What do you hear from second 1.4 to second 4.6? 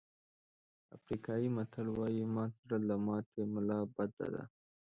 متل وایي مات زړه له ماتې ملا بده ده.